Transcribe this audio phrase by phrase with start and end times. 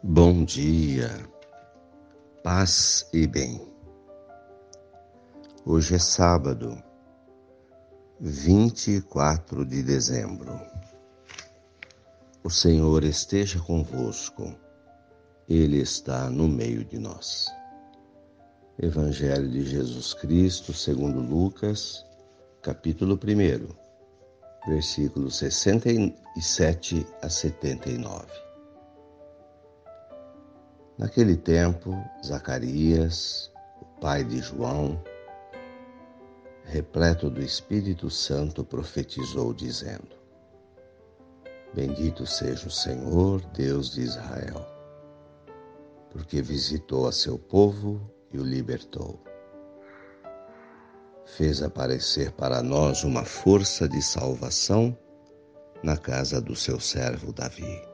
[0.00, 1.10] Bom dia,
[2.44, 3.60] paz e bem.
[5.66, 6.80] Hoje é sábado,
[8.20, 10.56] 24 de dezembro.
[12.44, 14.54] O Senhor esteja convosco,
[15.48, 17.48] Ele está no meio de nós.
[18.80, 22.06] Evangelho de Jesus Cristo, segundo Lucas,
[22.62, 28.47] capítulo 1, versículos 67 a 79.
[30.98, 31.94] Naquele tempo,
[32.26, 35.00] Zacarias, o pai de João,
[36.64, 40.08] repleto do Espírito Santo, profetizou, dizendo:
[41.72, 44.66] Bendito seja o Senhor, Deus de Israel,
[46.10, 48.00] porque visitou a seu povo
[48.32, 49.22] e o libertou.
[51.36, 54.98] Fez aparecer para nós uma força de salvação
[55.80, 57.87] na casa do seu servo Davi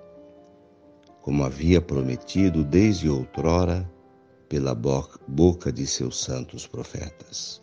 [1.25, 3.91] como havia prometido desde outrora
[4.47, 7.63] pela boca de seus santos profetas,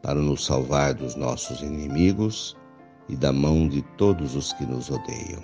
[0.00, 2.56] para nos salvar dos nossos inimigos
[3.08, 5.42] e da mão de todos os que nos odeiam.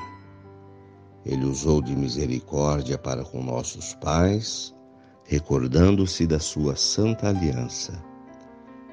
[1.26, 4.72] Ele usou de misericórdia para com nossos pais,
[5.24, 8.00] recordando-se da sua santa aliança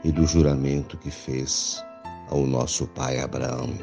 [0.04, 1.86] e do juramento que fez
[2.32, 3.78] ao nosso pai Abraão,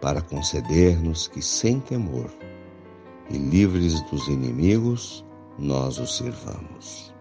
[0.00, 2.30] para conceder-nos que, sem temor,
[3.30, 5.24] e livres dos inimigos,
[5.58, 7.12] nós o servamos.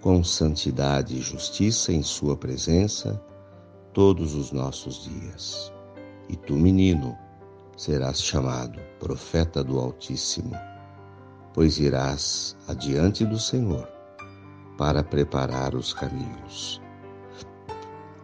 [0.00, 3.20] Com santidade e justiça em Sua presença,
[3.92, 5.72] todos os nossos dias.
[6.28, 7.16] E tu, menino,
[7.76, 10.54] serás chamado profeta do Altíssimo,
[11.52, 13.88] pois irás adiante do Senhor
[14.78, 16.80] para preparar os caminhos,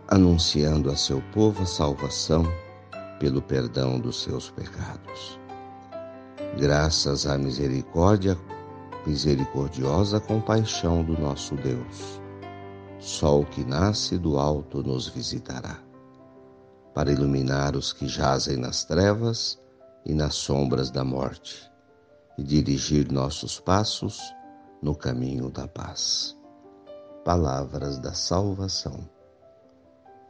[0.08, 2.44] anunciando a seu povo a salvação
[3.18, 5.38] pelo perdão dos seus pecados
[6.56, 8.38] graças à misericórdia,
[9.06, 12.20] misericordiosa compaixão do nosso Deus.
[12.98, 15.78] Sol que nasce do alto nos visitará,
[16.94, 19.58] para iluminar os que jazem nas trevas
[20.04, 21.70] e nas sombras da morte,
[22.36, 24.20] e dirigir nossos passos
[24.82, 26.36] no caminho da paz.
[27.24, 29.08] Palavras da salvação.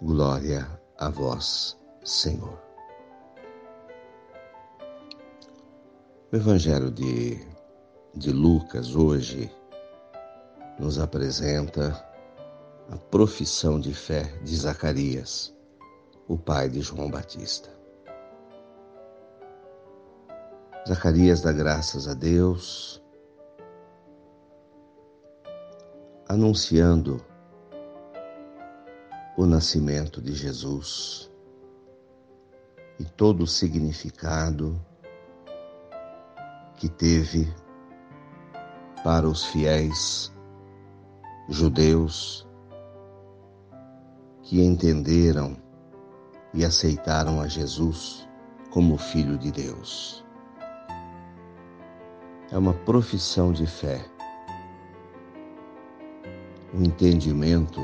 [0.01, 2.68] Glória a vós, Senhor.
[6.31, 7.39] O Evangelho de,
[8.15, 9.51] de Lucas hoje
[10.79, 12.07] nos apresenta
[12.91, 15.57] a profissão de fé de Zacarias,
[16.29, 17.71] o pai de João Batista.
[20.87, 23.03] Zacarias dá graças a Deus,
[26.29, 27.25] anunciando
[29.35, 31.31] o nascimento de Jesus
[33.01, 34.79] e todo o significado
[36.79, 37.53] que teve
[39.03, 40.33] para os fiéis
[41.49, 42.47] judeus
[44.43, 45.57] que entenderam
[46.55, 48.29] e aceitaram a Jesus
[48.71, 50.25] como Filho de Deus.
[52.51, 54.07] É uma profissão de fé,
[56.73, 57.81] o um entendimento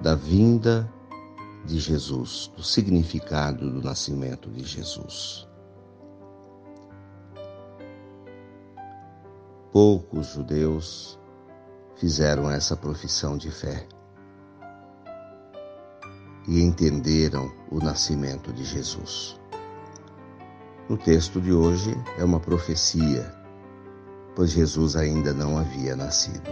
[0.00, 0.92] da vinda
[1.64, 5.51] de Jesus, do significado do nascimento de Jesus.
[9.72, 11.18] Poucos judeus
[11.96, 13.88] fizeram essa profissão de fé
[16.46, 19.40] e entenderam o nascimento de Jesus.
[20.90, 23.34] No texto de hoje é uma profecia,
[24.36, 26.50] pois Jesus ainda não havia nascido.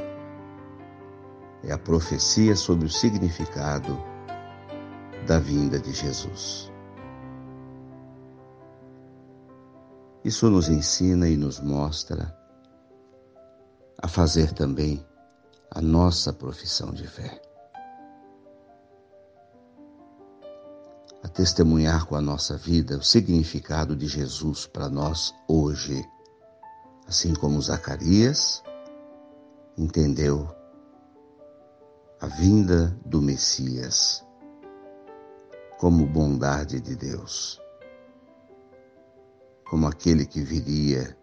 [1.62, 4.02] É a profecia sobre o significado
[5.26, 6.72] da vinda de Jesus.
[10.24, 12.39] Isso nos ensina e nos mostra
[14.02, 15.06] a fazer também
[15.70, 17.40] a nossa profissão de fé.
[21.22, 26.02] A testemunhar com a nossa vida o significado de Jesus para nós hoje,
[27.06, 28.62] assim como Zacarias
[29.76, 30.48] entendeu
[32.20, 34.24] a vinda do Messias
[35.78, 37.60] como bondade de Deus,
[39.68, 41.19] como aquele que viria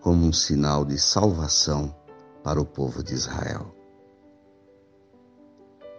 [0.00, 1.94] como um sinal de salvação
[2.42, 3.74] para o povo de Israel.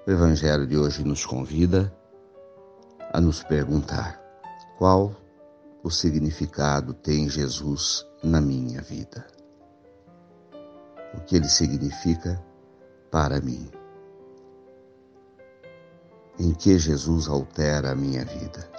[0.08, 1.94] O Evangelho de hoje nos convida
[3.14, 4.20] a nos perguntar
[4.78, 5.16] qual
[5.84, 9.26] o significado tem Jesus na minha vida.
[11.14, 12.44] O que ele significa
[13.12, 13.70] para mim.
[16.38, 18.79] Em que Jesus altera a minha vida.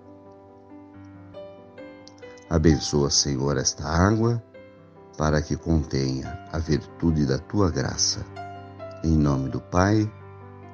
[2.51, 4.43] Abençoa, Senhor, esta água,
[5.17, 8.25] para que contenha a virtude da tua graça.
[9.05, 10.11] Em nome do Pai,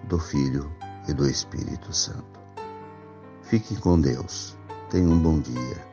[0.10, 0.76] do Filho
[1.08, 2.40] e do Espírito Santo.
[3.44, 4.58] Fique com Deus.
[4.90, 5.88] Tenha um bom dia.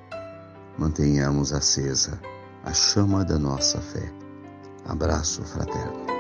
[0.79, 2.19] Mantenhamos acesa
[2.65, 4.11] a chama da nossa fé.
[4.87, 6.14] Abraço fraterno.